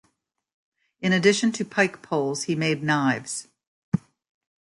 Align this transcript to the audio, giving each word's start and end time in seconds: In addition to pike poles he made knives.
In 0.99 1.13
addition 1.13 1.51
to 1.51 1.63
pike 1.63 2.01
poles 2.01 2.45
he 2.45 2.55
made 2.55 2.81
knives. 2.81 3.47